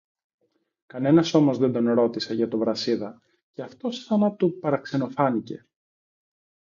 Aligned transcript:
Κανένας 0.85 1.33
όμως 1.33 1.57
δεν 1.57 1.71
τον 1.71 1.89
ρώτησε 1.93 2.33
για 2.33 2.47
τον 2.47 2.59
Βρασίδα, 2.59 3.21
και 3.53 3.61
αυτό 3.61 3.91
σα 3.91 4.17
να 4.17 4.33
του 4.33 4.59
παραξενοφάνηκε 4.59 5.65